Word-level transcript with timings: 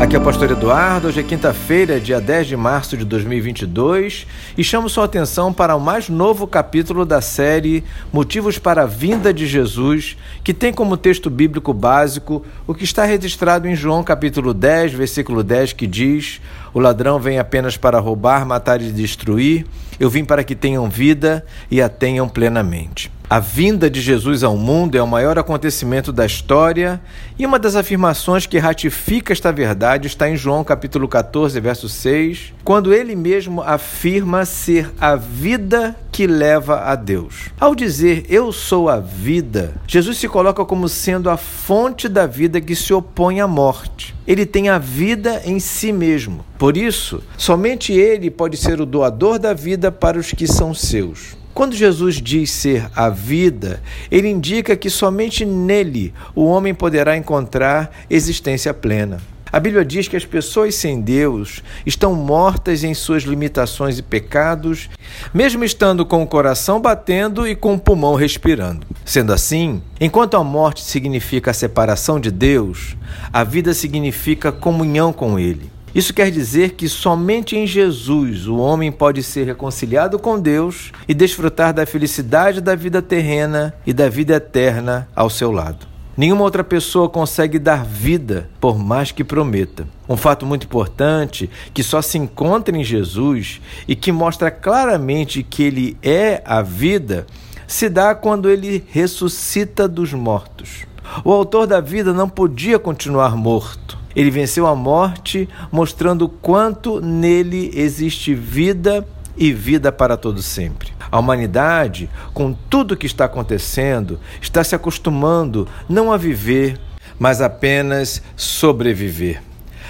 Aqui 0.00 0.14
é 0.14 0.18
o 0.20 0.22
Pastor 0.22 0.52
Eduardo, 0.52 1.08
hoje 1.08 1.18
é 1.18 1.24
quinta-feira, 1.24 1.98
dia 1.98 2.20
10 2.20 2.46
de 2.46 2.56
março 2.56 2.96
de 2.96 3.04
2022, 3.04 4.28
e 4.56 4.62
chamo 4.62 4.88
sua 4.88 5.06
atenção 5.06 5.52
para 5.52 5.74
o 5.74 5.80
mais 5.80 6.08
novo 6.08 6.46
capítulo 6.46 7.04
da 7.04 7.20
série 7.20 7.82
Motivos 8.12 8.60
para 8.60 8.82
a 8.82 8.86
Vinda 8.86 9.34
de 9.34 9.44
Jesus, 9.44 10.16
que 10.44 10.54
tem 10.54 10.72
como 10.72 10.96
texto 10.96 11.28
bíblico 11.28 11.74
básico 11.74 12.46
o 12.64 12.74
que 12.74 12.84
está 12.84 13.04
registrado 13.04 13.66
em 13.66 13.74
João 13.74 14.04
capítulo 14.04 14.54
10, 14.54 14.92
versículo 14.92 15.42
10, 15.42 15.72
que 15.72 15.86
diz: 15.88 16.40
O 16.72 16.78
ladrão 16.78 17.18
vem 17.18 17.40
apenas 17.40 17.76
para 17.76 17.98
roubar, 17.98 18.46
matar 18.46 18.80
e 18.80 18.92
destruir, 18.92 19.66
eu 19.98 20.08
vim 20.08 20.24
para 20.24 20.44
que 20.44 20.54
tenham 20.54 20.88
vida 20.88 21.44
e 21.68 21.82
a 21.82 21.88
tenham 21.88 22.28
plenamente. 22.28 23.17
A 23.30 23.40
vinda 23.40 23.90
de 23.90 24.00
Jesus 24.00 24.42
ao 24.42 24.56
mundo 24.56 24.96
é 24.96 25.02
o 25.02 25.06
maior 25.06 25.38
acontecimento 25.38 26.10
da 26.10 26.24
história 26.24 26.98
e 27.38 27.44
uma 27.44 27.58
das 27.58 27.76
afirmações 27.76 28.46
que 28.46 28.56
ratifica 28.56 29.34
esta 29.34 29.52
verdade 29.52 30.06
está 30.06 30.30
em 30.30 30.34
João 30.34 30.64
capítulo 30.64 31.06
14, 31.06 31.60
verso 31.60 31.90
6, 31.90 32.54
quando 32.64 32.90
ele 32.90 33.14
mesmo 33.14 33.60
afirma 33.60 34.46
ser 34.46 34.90
a 34.98 35.14
vida 35.14 35.94
que 36.10 36.26
leva 36.26 36.80
a 36.84 36.94
Deus. 36.94 37.50
Ao 37.60 37.74
dizer 37.74 38.24
eu 38.30 38.50
sou 38.50 38.88
a 38.88 38.98
vida, 38.98 39.74
Jesus 39.86 40.16
se 40.16 40.26
coloca 40.26 40.64
como 40.64 40.88
sendo 40.88 41.28
a 41.28 41.36
fonte 41.36 42.08
da 42.08 42.26
vida 42.26 42.62
que 42.62 42.74
se 42.74 42.94
opõe 42.94 43.42
à 43.42 43.46
morte. 43.46 44.16
Ele 44.26 44.46
tem 44.46 44.70
a 44.70 44.78
vida 44.78 45.42
em 45.44 45.60
si 45.60 45.92
mesmo. 45.92 46.46
Por 46.56 46.78
isso, 46.78 47.22
somente 47.36 47.92
ele 47.92 48.30
pode 48.30 48.56
ser 48.56 48.80
o 48.80 48.86
doador 48.86 49.38
da 49.38 49.52
vida 49.52 49.92
para 49.92 50.18
os 50.18 50.32
que 50.32 50.46
são 50.46 50.72
seus. 50.72 51.36
Quando 51.58 51.74
Jesus 51.74 52.22
diz 52.22 52.52
ser 52.52 52.88
a 52.94 53.08
vida, 53.08 53.82
ele 54.12 54.28
indica 54.28 54.76
que 54.76 54.88
somente 54.88 55.44
nele 55.44 56.14
o 56.32 56.44
homem 56.44 56.72
poderá 56.72 57.16
encontrar 57.16 57.90
existência 58.08 58.72
plena. 58.72 59.20
A 59.50 59.58
Bíblia 59.58 59.84
diz 59.84 60.06
que 60.06 60.16
as 60.16 60.24
pessoas 60.24 60.76
sem 60.76 61.00
Deus 61.00 61.64
estão 61.84 62.14
mortas 62.14 62.84
em 62.84 62.94
suas 62.94 63.24
limitações 63.24 63.98
e 63.98 64.04
pecados, 64.04 64.88
mesmo 65.34 65.64
estando 65.64 66.06
com 66.06 66.22
o 66.22 66.28
coração 66.28 66.80
batendo 66.80 67.44
e 67.44 67.56
com 67.56 67.74
o 67.74 67.80
pulmão 67.80 68.14
respirando. 68.14 68.86
Sendo 69.04 69.32
assim, 69.32 69.82
enquanto 70.00 70.36
a 70.36 70.44
morte 70.44 70.80
significa 70.84 71.50
a 71.50 71.54
separação 71.54 72.20
de 72.20 72.30
Deus, 72.30 72.96
a 73.32 73.42
vida 73.42 73.74
significa 73.74 74.52
comunhão 74.52 75.12
com 75.12 75.36
Ele. 75.36 75.76
Isso 75.94 76.12
quer 76.12 76.30
dizer 76.30 76.72
que 76.72 76.88
somente 76.88 77.56
em 77.56 77.66
Jesus 77.66 78.46
o 78.46 78.56
homem 78.56 78.92
pode 78.92 79.22
ser 79.22 79.44
reconciliado 79.44 80.18
com 80.18 80.38
Deus 80.38 80.92
e 81.08 81.14
desfrutar 81.14 81.72
da 81.72 81.86
felicidade 81.86 82.60
da 82.60 82.74
vida 82.74 83.00
terrena 83.00 83.74
e 83.86 83.92
da 83.92 84.08
vida 84.08 84.34
eterna 84.34 85.08
ao 85.16 85.30
seu 85.30 85.50
lado. 85.50 85.86
Nenhuma 86.16 86.42
outra 86.42 86.64
pessoa 86.64 87.08
consegue 87.08 87.60
dar 87.60 87.84
vida, 87.84 88.50
por 88.60 88.76
mais 88.76 89.12
que 89.12 89.22
prometa. 89.22 89.86
Um 90.08 90.16
fato 90.16 90.44
muito 90.44 90.64
importante 90.64 91.48
que 91.72 91.82
só 91.82 92.02
se 92.02 92.18
encontra 92.18 92.76
em 92.76 92.82
Jesus 92.82 93.60
e 93.86 93.94
que 93.94 94.10
mostra 94.10 94.50
claramente 94.50 95.44
que 95.44 95.62
ele 95.62 95.96
é 96.02 96.42
a 96.44 96.60
vida 96.60 97.24
se 97.68 97.88
dá 97.88 98.14
quando 98.14 98.50
ele 98.50 98.84
ressuscita 98.90 99.86
dos 99.86 100.12
mortos. 100.12 100.86
O 101.24 101.30
autor 101.30 101.66
da 101.66 101.80
vida 101.80 102.12
não 102.12 102.28
podia 102.28 102.78
continuar 102.78 103.36
morto. 103.36 103.97
Ele 104.18 104.32
venceu 104.32 104.66
a 104.66 104.74
morte, 104.74 105.48
mostrando 105.70 106.28
quanto 106.28 107.00
nele 107.00 107.70
existe 107.72 108.34
vida 108.34 109.06
e 109.36 109.52
vida 109.52 109.92
para 109.92 110.16
todo 110.16 110.42
sempre. 110.42 110.92
A 111.08 111.20
humanidade, 111.20 112.10
com 112.34 112.52
tudo 112.52 112.94
o 112.94 112.96
que 112.96 113.06
está 113.06 113.26
acontecendo, 113.26 114.18
está 114.42 114.64
se 114.64 114.74
acostumando 114.74 115.68
não 115.88 116.10
a 116.10 116.16
viver, 116.16 116.80
mas 117.16 117.40
apenas 117.40 118.20
sobreviver. 118.36 119.40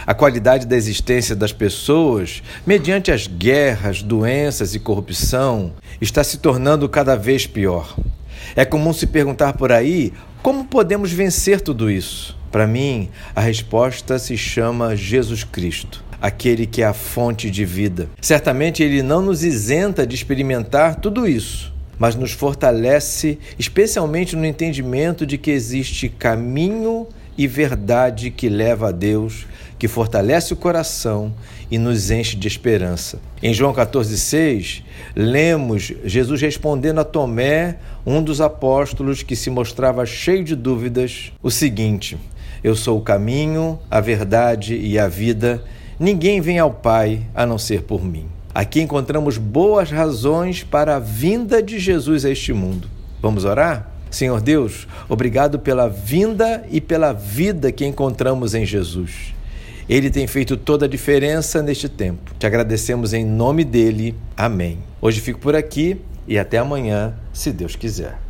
A 0.06 0.12
qualidade 0.12 0.66
da 0.66 0.76
existência 0.76 1.34
das 1.34 1.54
pessoas, 1.54 2.42
mediante 2.66 3.10
as 3.10 3.26
guerras, 3.26 4.02
doenças 4.02 4.75
e 4.75 4.78
corrupção, 4.78 5.72
está 6.02 6.22
se 6.22 6.36
tornando 6.36 6.86
cada 6.86 7.16
vez 7.16 7.47
pior. 7.47 7.97
É 8.54 8.66
comum 8.66 8.92
se 8.92 9.06
perguntar 9.06 9.54
por 9.54 9.72
aí 9.72 10.12
como 10.43 10.65
podemos 10.65 11.12
vencer 11.12 11.60
tudo 11.60 11.91
isso. 11.91 12.37
Para 12.50 12.66
mim, 12.66 13.10
a 13.34 13.41
resposta 13.41 14.19
se 14.19 14.37
chama 14.37 14.97
Jesus 14.97 15.44
Cristo, 15.44 16.03
aquele 16.21 16.66
que 16.66 16.82
é 16.82 16.87
a 16.87 16.94
fonte 16.94 17.50
de 17.50 17.65
vida. 17.65 18.09
Certamente 18.21 18.82
ele 18.82 19.03
não 19.03 19.21
nos 19.21 19.44
isenta 19.44 20.06
de 20.06 20.15
experimentar 20.15 20.97
tudo 20.97 21.28
isso, 21.28 21.72
mas 21.99 22.15
nos 22.15 22.32
fortalece, 22.32 23.38
especialmente 23.59 24.34
no 24.34 24.47
entendimento 24.47 25.26
de 25.26 25.37
que 25.37 25.50
existe 25.50 26.09
caminho 26.09 27.06
e 27.38 27.47
verdade 27.47 28.32
que 28.32 28.49
leva 28.49 28.88
a 28.88 28.93
Deus, 28.93 29.47
que 29.78 29.87
fortalece 29.87 30.53
o 30.53 30.56
coração 30.56 31.32
e 31.71 31.78
nos 31.78 32.10
enche 32.10 32.37
de 32.37 32.49
esperança. 32.49 33.21
Em 33.41 33.54
João 33.54 33.72
14,6, 33.72 34.82
lemos 35.15 35.93
Jesus 36.04 36.41
respondendo 36.41 36.99
a 36.99 37.04
Tomé, 37.04 37.76
um 38.04 38.21
dos 38.21 38.41
apóstolos 38.41 39.22
que 39.22 39.37
se 39.37 39.49
mostrava 39.49 40.04
cheio 40.04 40.43
de 40.43 40.56
dúvidas, 40.56 41.32
o 41.41 41.50
seguinte: 41.50 42.19
eu 42.62 42.75
sou 42.75 42.99
o 42.99 43.03
caminho, 43.03 43.78
a 43.88 44.00
verdade 44.00 44.75
e 44.75 44.99
a 44.99 45.06
vida. 45.06 45.62
Ninguém 45.99 46.41
vem 46.41 46.59
ao 46.59 46.72
Pai 46.72 47.22
a 47.34 47.47
não 47.47 47.59
ser 47.59 47.82
por 47.82 48.05
mim. 48.05 48.26
Aqui 48.53 48.81
encontramos 48.81 49.38
boas 49.38 49.91
razões 49.91 50.65
para 50.65 50.97
a 50.97 50.99
vinda 50.99 51.62
de 51.62 51.78
Jesus 51.78 52.25
a 52.25 52.31
este 52.31 52.53
mundo. 52.53 52.88
Vamos 53.22 53.44
orar? 53.44 53.88
Senhor 54.10 54.41
Deus, 54.41 54.86
obrigado 55.08 55.58
pela 55.58 55.88
vinda 55.88 56.64
e 56.70 56.80
pela 56.80 57.12
vida 57.12 57.70
que 57.70 57.84
encontramos 57.84 58.54
em 58.54 58.64
Jesus. 58.64 59.34
Ele 59.88 60.10
tem 60.10 60.26
feito 60.26 60.56
toda 60.56 60.84
a 60.84 60.88
diferença 60.88 61.62
neste 61.62 61.88
tempo. 61.88 62.34
Te 62.38 62.46
agradecemos 62.46 63.14
em 63.14 63.24
nome 63.24 63.64
dele. 63.64 64.14
Amém. 64.36 64.78
Hoje 65.00 65.20
fico 65.20 65.38
por 65.38 65.56
aqui 65.56 65.98
e 66.26 66.38
até 66.38 66.58
amanhã, 66.58 67.14
se 67.32 67.50
Deus 67.50 67.74
quiser. 67.74 68.19